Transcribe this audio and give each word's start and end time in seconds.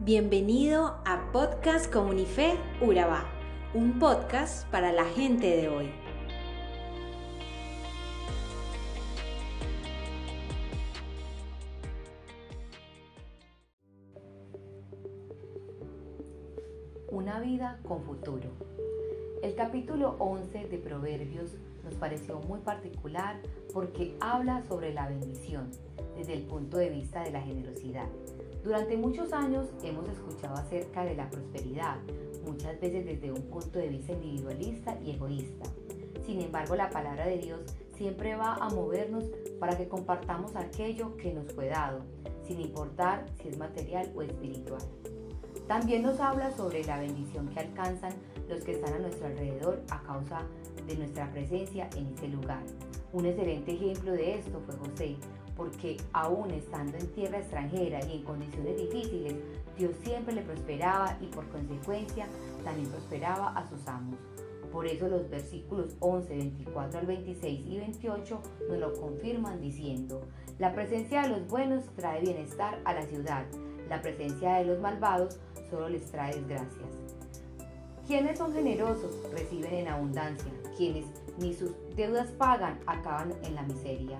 Bienvenido 0.00 0.94
a 1.04 1.28
Podcast 1.32 1.92
Comunife 1.92 2.54
Urabá, 2.80 3.24
un 3.74 3.98
podcast 3.98 4.64
para 4.70 4.92
la 4.92 5.04
gente 5.04 5.56
de 5.56 5.68
hoy. 5.68 5.90
Una 17.10 17.40
vida 17.40 17.80
con 17.82 18.04
futuro. 18.04 18.50
El 19.42 19.56
capítulo 19.56 20.14
11 20.20 20.68
de 20.68 20.78
Proverbios 20.78 21.56
nos 21.82 21.94
pareció 21.94 22.38
muy 22.38 22.60
particular 22.60 23.40
porque 23.74 24.16
habla 24.20 24.62
sobre 24.68 24.94
la 24.94 25.08
bendición 25.08 25.72
desde 26.16 26.34
el 26.34 26.42
punto 26.42 26.76
de 26.76 26.90
vista 26.90 27.24
de 27.24 27.32
la 27.32 27.40
generosidad. 27.40 28.06
Durante 28.68 28.98
muchos 28.98 29.32
años 29.32 29.66
hemos 29.82 30.06
escuchado 30.10 30.52
acerca 30.52 31.02
de 31.02 31.14
la 31.14 31.30
prosperidad, 31.30 31.96
muchas 32.44 32.78
veces 32.78 33.06
desde 33.06 33.32
un 33.32 33.40
punto 33.48 33.78
de 33.78 33.88
vista 33.88 34.12
individualista 34.12 34.98
y 35.02 35.12
egoísta. 35.12 35.70
Sin 36.26 36.42
embargo, 36.42 36.76
la 36.76 36.90
palabra 36.90 37.26
de 37.26 37.38
Dios 37.38 37.60
siempre 37.96 38.36
va 38.36 38.56
a 38.56 38.68
movernos 38.68 39.24
para 39.58 39.74
que 39.78 39.88
compartamos 39.88 40.54
aquello 40.54 41.16
que 41.16 41.32
nos 41.32 41.50
fue 41.54 41.68
dado, 41.68 42.00
sin 42.46 42.60
importar 42.60 43.24
si 43.40 43.48
es 43.48 43.56
material 43.56 44.12
o 44.14 44.20
espiritual. 44.20 44.82
También 45.68 46.02
nos 46.02 46.18
habla 46.18 46.50
sobre 46.56 46.82
la 46.84 46.98
bendición 46.98 47.46
que 47.48 47.60
alcanzan 47.60 48.14
los 48.48 48.64
que 48.64 48.72
están 48.72 48.94
a 48.94 48.98
nuestro 49.00 49.26
alrededor 49.26 49.82
a 49.90 50.00
causa 50.02 50.40
de 50.86 50.96
nuestra 50.96 51.30
presencia 51.30 51.90
en 51.94 52.06
ese 52.06 52.28
lugar. 52.28 52.62
Un 53.12 53.26
excelente 53.26 53.72
ejemplo 53.72 54.12
de 54.12 54.38
esto 54.38 54.62
fue 54.64 54.74
José, 54.76 55.16
porque 55.58 55.98
aún 56.14 56.50
estando 56.52 56.96
en 56.96 57.06
tierra 57.08 57.40
extranjera 57.40 58.00
y 58.06 58.16
en 58.16 58.22
condiciones 58.22 58.78
difíciles, 58.78 59.34
Dios 59.76 59.92
siempre 60.02 60.32
le 60.34 60.40
prosperaba 60.40 61.18
y 61.20 61.26
por 61.26 61.46
consecuencia 61.50 62.26
también 62.64 62.88
prosperaba 62.88 63.50
a 63.50 63.68
sus 63.68 63.86
amos. 63.86 64.18
Por 64.72 64.86
eso 64.86 65.06
los 65.08 65.28
versículos 65.28 65.96
11, 66.00 66.34
24 66.34 67.00
al 67.00 67.06
26 67.06 67.66
y 67.66 67.76
28 67.76 68.40
nos 68.70 68.78
lo 68.78 68.94
confirman 68.94 69.60
diciendo, 69.60 70.22
la 70.58 70.72
presencia 70.72 71.22
de 71.22 71.28
los 71.28 71.46
buenos 71.46 71.84
trae 71.94 72.22
bienestar 72.22 72.80
a 72.86 72.94
la 72.94 73.02
ciudad, 73.02 73.44
la 73.88 74.00
presencia 74.00 74.56
de 74.56 74.64
los 74.64 74.80
malvados 74.80 75.38
solo 75.70 75.88
les 75.88 76.04
trae 76.10 76.34
desgracias. 76.34 76.88
Quienes 78.06 78.38
son 78.38 78.52
generosos 78.52 79.14
reciben 79.32 79.74
en 79.74 79.88
abundancia, 79.88 80.50
quienes 80.76 81.04
ni 81.38 81.52
sus 81.52 81.72
deudas 81.94 82.30
pagan 82.32 82.78
acaban 82.86 83.34
en 83.44 83.54
la 83.54 83.62
miseria. 83.62 84.18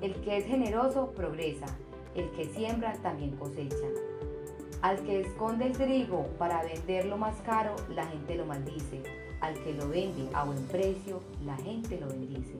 El 0.00 0.14
que 0.22 0.38
es 0.38 0.46
generoso 0.46 1.10
progresa, 1.12 1.66
el 2.14 2.30
que 2.30 2.44
siembra 2.46 2.92
también 3.02 3.36
cosecha. 3.36 3.86
Al 4.82 4.98
que 5.00 5.22
esconde 5.22 5.66
el 5.66 5.72
trigo 5.72 6.26
para 6.38 6.62
venderlo 6.62 7.16
más 7.16 7.34
caro, 7.42 7.74
la 7.94 8.06
gente 8.06 8.36
lo 8.36 8.46
maldice. 8.46 9.02
Al 9.40 9.54
que 9.64 9.72
lo 9.74 9.88
vende 9.88 10.28
a 10.32 10.44
buen 10.44 10.62
precio, 10.66 11.20
la 11.44 11.56
gente 11.56 11.98
lo 11.98 12.08
bendice. 12.08 12.58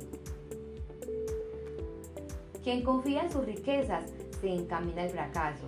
Quien 2.64 2.82
confía 2.82 3.22
en 3.22 3.30
sus 3.30 3.44
riquezas 3.44 4.10
se 4.40 4.52
encamina 4.52 5.02
al 5.02 5.10
fracaso, 5.10 5.66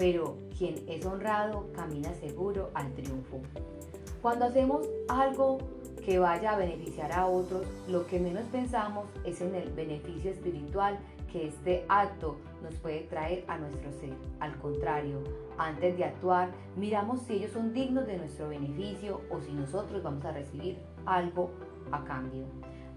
pero 0.00 0.38
quien 0.56 0.76
es 0.88 1.04
honrado 1.04 1.66
camina 1.74 2.14
seguro 2.14 2.70
al 2.72 2.90
triunfo. 2.94 3.42
Cuando 4.22 4.46
hacemos 4.46 4.88
algo 5.08 5.58
que 6.02 6.18
vaya 6.18 6.52
a 6.52 6.56
beneficiar 6.56 7.12
a 7.12 7.26
otros, 7.26 7.66
lo 7.86 8.06
que 8.06 8.18
menos 8.18 8.44
pensamos 8.44 9.04
es 9.26 9.42
en 9.42 9.54
el 9.54 9.68
beneficio 9.74 10.30
espiritual 10.30 10.98
que 11.30 11.48
este 11.48 11.84
acto 11.90 12.36
nos 12.62 12.74
puede 12.76 13.00
traer 13.02 13.44
a 13.46 13.58
nuestro 13.58 13.92
ser. 13.92 14.14
Al 14.40 14.56
contrario, 14.56 15.18
antes 15.58 15.98
de 15.98 16.04
actuar, 16.04 16.48
miramos 16.76 17.20
si 17.26 17.34
ellos 17.34 17.52
son 17.52 17.74
dignos 17.74 18.06
de 18.06 18.16
nuestro 18.16 18.48
beneficio 18.48 19.20
o 19.28 19.38
si 19.42 19.52
nosotros 19.52 20.02
vamos 20.02 20.24
a 20.24 20.32
recibir 20.32 20.78
algo 21.04 21.50
a 21.92 22.02
cambio. 22.04 22.44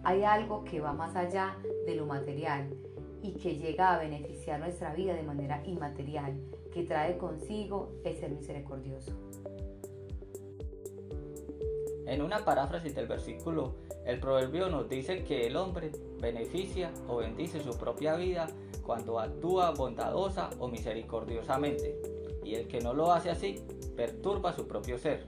Hay 0.05 0.23
algo 0.23 0.63
que 0.63 0.79
va 0.79 0.93
más 0.93 1.17
allá 1.17 1.57
de 1.85 1.95
lo 1.95 2.05
material 2.05 2.69
y 3.23 3.31
que 3.31 3.55
llega 3.55 3.95
a 3.95 3.99
beneficiar 3.99 4.59
nuestra 4.59 4.93
vida 4.93 5.13
de 5.13 5.23
manera 5.23 5.63
inmaterial, 5.65 6.33
que 6.71 6.83
trae 6.83 7.17
consigo 7.17 7.93
el 8.03 8.15
ser 8.17 8.31
misericordioso. 8.31 9.13
En 12.05 12.21
una 12.21 12.43
paráfrasis 12.43 12.93
del 12.93 13.07
versículo, 13.07 13.75
el 14.05 14.19
proverbio 14.19 14.69
nos 14.69 14.89
dice 14.89 15.23
que 15.23 15.47
el 15.47 15.55
hombre 15.55 15.91
beneficia 16.19 16.91
o 17.07 17.17
bendice 17.17 17.61
su 17.61 17.77
propia 17.77 18.15
vida 18.17 18.47
cuando 18.85 19.19
actúa 19.19 19.71
bondadosa 19.71 20.49
o 20.59 20.67
misericordiosamente, 20.67 21.97
y 22.43 22.55
el 22.55 22.67
que 22.67 22.81
no 22.81 22.93
lo 22.93 23.13
hace 23.13 23.29
así 23.29 23.65
perturba 23.95 24.51
su 24.51 24.67
propio 24.67 24.97
ser. 24.97 25.27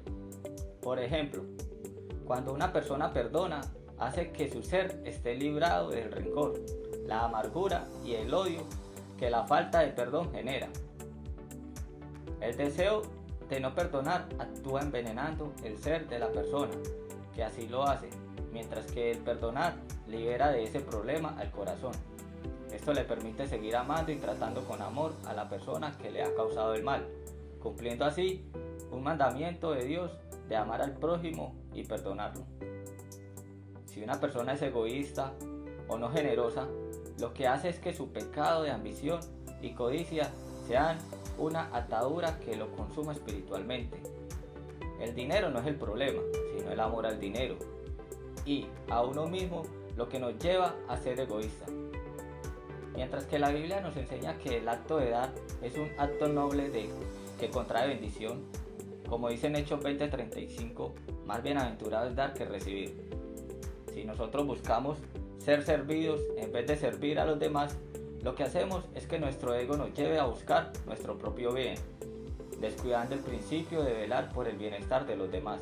Por 0.81 0.99
ejemplo, 0.99 1.43
cuando 2.25 2.53
una 2.53 2.73
persona 2.73 3.13
perdona, 3.13 3.61
hace 3.97 4.31
que 4.31 4.51
su 4.51 4.61
ser 4.61 5.01
esté 5.05 5.35
librado 5.35 5.91
del 5.91 6.11
rencor, 6.11 6.59
la 7.05 7.25
amargura 7.25 7.85
y 8.03 8.13
el 8.13 8.33
odio 8.33 8.61
que 9.17 9.29
la 9.29 9.45
falta 9.45 9.79
de 9.79 9.89
perdón 9.89 10.31
genera. 10.31 10.67
El 12.41 12.57
deseo 12.57 13.03
de 13.49 13.59
no 13.59 13.73
perdonar 13.73 14.27
actúa 14.39 14.81
envenenando 14.81 15.53
el 15.63 15.77
ser 15.77 16.07
de 16.07 16.19
la 16.19 16.29
persona, 16.29 16.73
que 17.33 17.43
así 17.43 17.67
lo 17.67 17.83
hace, 17.83 18.09
mientras 18.51 18.91
que 18.91 19.11
el 19.11 19.19
perdonar 19.19 19.75
libera 20.07 20.51
de 20.51 20.63
ese 20.63 20.79
problema 20.79 21.35
al 21.39 21.51
corazón. 21.51 21.93
Esto 22.71 22.93
le 22.93 23.03
permite 23.03 23.47
seguir 23.47 23.75
amando 23.75 24.11
y 24.11 24.17
tratando 24.17 24.63
con 24.65 24.81
amor 24.81 25.13
a 25.25 25.33
la 25.33 25.47
persona 25.47 25.95
que 25.97 26.11
le 26.11 26.23
ha 26.23 26.35
causado 26.35 26.73
el 26.73 26.83
mal, 26.83 27.07
cumpliendo 27.61 28.05
así 28.05 28.45
un 28.91 29.03
mandamiento 29.03 29.71
de 29.71 29.85
Dios 29.85 30.11
de 30.49 30.55
amar 30.55 30.81
al 30.81 30.93
prójimo 30.93 31.55
y 31.73 31.83
perdonarlo. 31.83 32.43
Si 33.85 34.03
una 34.03 34.19
persona 34.19 34.53
es 34.53 34.61
egoísta 34.61 35.33
o 35.87 35.97
no 35.97 36.09
generosa, 36.09 36.67
lo 37.19 37.33
que 37.33 37.47
hace 37.47 37.69
es 37.69 37.79
que 37.79 37.93
su 37.93 38.09
pecado 38.09 38.63
de 38.63 38.71
ambición 38.71 39.19
y 39.61 39.71
codicia 39.71 40.31
sean 40.67 40.97
una 41.37 41.69
atadura 41.75 42.39
que 42.39 42.55
lo 42.55 42.71
consuma 42.71 43.13
espiritualmente. 43.13 43.97
El 44.99 45.13
dinero 45.13 45.49
no 45.49 45.59
es 45.59 45.67
el 45.67 45.75
problema, 45.75 46.21
sino 46.55 46.71
el 46.71 46.79
amor 46.79 47.05
al 47.05 47.19
dinero 47.19 47.55
y 48.45 48.67
a 48.89 49.01
uno 49.01 49.27
mismo 49.27 49.63
lo 49.97 50.07
que 50.07 50.19
nos 50.19 50.37
lleva 50.39 50.75
a 50.87 50.97
ser 50.97 51.19
egoísta. 51.19 51.65
Mientras 52.95 53.25
que 53.25 53.39
la 53.39 53.49
Biblia 53.49 53.81
nos 53.81 53.97
enseña 53.97 54.37
que 54.37 54.57
el 54.57 54.69
acto 54.69 54.97
de 54.97 55.09
dar 55.09 55.31
es 55.61 55.75
un 55.77 55.89
acto 55.97 56.27
noble 56.29 56.69
de 56.69 56.89
que 57.39 57.49
contrae 57.49 57.89
bendición, 57.89 58.43
como 59.09 59.29
dice 59.29 59.47
en 59.47 59.57
Hechos 59.57 59.81
20:35, 59.81 60.91
más 61.25 61.43
bienaventurado 61.43 62.09
es 62.09 62.15
dar 62.15 62.33
que 62.33 62.45
recibir. 62.45 63.09
Si 63.93 64.03
nosotros 64.05 64.45
buscamos 64.45 64.97
ser 65.45 65.61
servidos 65.61 66.21
en 66.37 66.51
vez 66.51 66.65
de 66.65 66.75
servir 66.75 67.19
a 67.19 67.25
los 67.25 67.39
demás, 67.39 67.77
lo 68.23 68.33
que 68.33 68.41
hacemos 68.41 68.83
es 68.95 69.05
que 69.05 69.19
nuestro 69.19 69.53
ego 69.53 69.77
nos 69.77 69.93
lleve 69.93 70.17
a 70.17 70.25
buscar 70.25 70.71
nuestro 70.87 71.19
propio 71.19 71.53
bien, 71.53 71.75
descuidando 72.59 73.13
el 73.13 73.21
principio 73.21 73.83
de 73.83 73.93
velar 73.93 74.33
por 74.33 74.47
el 74.47 74.57
bienestar 74.57 75.05
de 75.05 75.15
los 75.15 75.31
demás. 75.31 75.59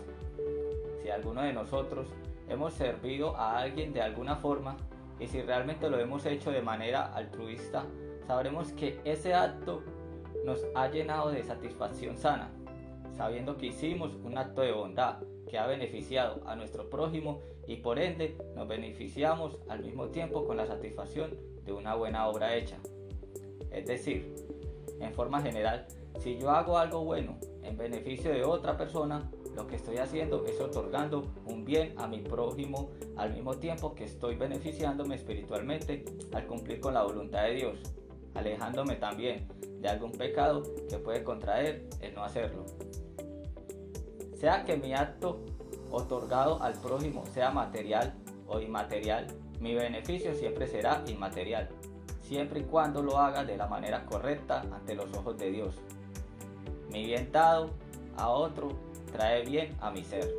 Si 1.01 1.09
alguno 1.09 1.41
de 1.41 1.51
nosotros 1.51 2.07
hemos 2.47 2.73
servido 2.75 3.35
a 3.35 3.59
alguien 3.59 3.91
de 3.91 4.01
alguna 4.01 4.37
forma 4.37 4.77
y 5.19 5.27
si 5.27 5.41
realmente 5.41 5.89
lo 5.89 5.99
hemos 5.99 6.25
hecho 6.25 6.51
de 6.51 6.61
manera 6.61 7.13
altruista, 7.13 7.83
sabremos 8.25 8.71
que 8.71 9.01
ese 9.03 9.33
acto 9.33 9.83
nos 10.45 10.65
ha 10.75 10.87
llenado 10.87 11.29
de 11.29 11.43
satisfacción 11.43 12.17
sana, 12.17 12.49
sabiendo 13.15 13.57
que 13.57 13.67
hicimos 13.67 14.15
un 14.23 14.37
acto 14.37 14.61
de 14.61 14.71
bondad 14.71 15.17
que 15.49 15.57
ha 15.57 15.67
beneficiado 15.67 16.41
a 16.47 16.55
nuestro 16.55 16.89
prójimo 16.89 17.41
y 17.67 17.77
por 17.77 17.99
ende 17.99 18.37
nos 18.55 18.67
beneficiamos 18.67 19.59
al 19.69 19.83
mismo 19.83 20.07
tiempo 20.09 20.45
con 20.45 20.57
la 20.57 20.65
satisfacción 20.65 21.37
de 21.63 21.73
una 21.73 21.95
buena 21.95 22.27
obra 22.27 22.55
hecha. 22.55 22.77
Es 23.71 23.85
decir, 23.85 24.33
en 24.99 25.13
forma 25.13 25.41
general, 25.41 25.87
si 26.19 26.37
yo 26.37 26.49
hago 26.49 26.77
algo 26.77 27.03
bueno 27.03 27.37
en 27.63 27.77
beneficio 27.77 28.31
de 28.31 28.43
otra 28.43 28.77
persona, 28.77 29.29
lo 29.55 29.67
que 29.67 29.75
estoy 29.75 29.97
haciendo 29.97 30.45
es 30.45 30.59
otorgando 30.59 31.31
un 31.45 31.63
bien 31.63 31.93
a 31.97 32.07
mi 32.07 32.19
prójimo 32.19 32.89
al 33.15 33.33
mismo 33.33 33.55
tiempo 33.55 33.93
que 33.93 34.05
estoy 34.05 34.35
beneficiándome 34.35 35.15
espiritualmente 35.15 36.03
al 36.33 36.47
cumplir 36.47 36.79
con 36.79 36.93
la 36.93 37.03
voluntad 37.03 37.43
de 37.43 37.55
Dios, 37.55 37.79
alejándome 38.33 38.95
también 38.95 39.47
de 39.79 39.89
algún 39.89 40.11
pecado 40.11 40.63
que 40.89 40.97
puede 40.97 41.23
contraer 41.23 41.87
el 42.01 42.15
no 42.15 42.23
hacerlo. 42.23 42.65
Sea 44.43 44.65
que 44.65 44.75
mi 44.75 44.93
acto 44.93 45.39
otorgado 45.89 46.61
al 46.61 46.73
prójimo 46.73 47.25
sea 47.27 47.49
material 47.51 48.13
o 48.45 48.59
inmaterial, 48.59 49.25
mi 49.61 49.73
beneficio 49.73 50.35
siempre 50.35 50.67
será 50.67 51.01
inmaterial, 51.07 51.69
siempre 52.19 52.59
y 52.59 52.63
cuando 52.63 53.01
lo 53.01 53.17
haga 53.19 53.45
de 53.45 53.55
la 53.55 53.67
manera 53.67 54.05
correcta 54.05 54.65
ante 54.69 54.95
los 54.95 55.15
ojos 55.15 55.37
de 55.37 55.49
Dios. 55.49 55.75
Mi 56.91 57.05
bien 57.05 57.31
dado 57.31 57.69
a 58.17 58.27
otro 58.27 58.67
trae 59.13 59.45
bien 59.45 59.77
a 59.79 59.91
mi 59.91 60.03
ser. 60.03 60.29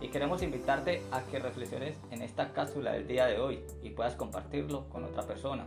Y 0.00 0.08
queremos 0.08 0.42
invitarte 0.42 1.02
a 1.12 1.20
que 1.24 1.38
reflexiones 1.38 1.98
en 2.10 2.22
esta 2.22 2.54
cápsula 2.54 2.92
del 2.92 3.06
día 3.06 3.26
de 3.26 3.38
hoy 3.38 3.60
y 3.82 3.90
puedas 3.90 4.14
compartirlo 4.14 4.88
con 4.88 5.04
otra 5.04 5.24
persona. 5.24 5.66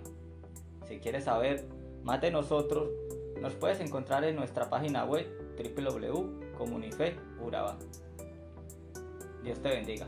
Si 0.87 0.97
quieres 0.97 1.25
saber 1.25 1.67
más 2.01 2.19
de 2.19 2.31
nosotros, 2.31 2.89
Nos 3.39 3.53
puedes 3.53 3.79
encontrar 3.79 4.25
en 4.25 4.35
nuestra 4.35 4.69
página 4.69 5.05
web 5.05 5.25
www.comunife 5.59 7.15
Dios 9.43 9.61
te 9.61 9.69
bendiga. 9.69 10.07